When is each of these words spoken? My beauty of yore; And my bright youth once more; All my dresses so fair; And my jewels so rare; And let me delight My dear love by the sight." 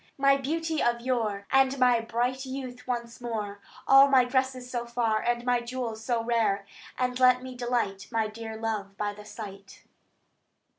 My 0.17 0.35
beauty 0.35 0.81
of 0.81 1.01
yore; 1.01 1.45
And 1.51 1.77
my 1.77 1.99
bright 2.01 2.43
youth 2.43 2.87
once 2.87 3.21
more; 3.21 3.61
All 3.87 4.07
my 4.07 4.25
dresses 4.25 4.67
so 4.67 4.87
fair; 4.87 5.19
And 5.19 5.45
my 5.45 5.59
jewels 5.59 6.03
so 6.03 6.23
rare; 6.23 6.65
And 6.97 7.19
let 7.19 7.43
me 7.43 7.55
delight 7.55 8.07
My 8.11 8.25
dear 8.25 8.57
love 8.57 8.97
by 8.97 9.13
the 9.13 9.25
sight." 9.25 9.83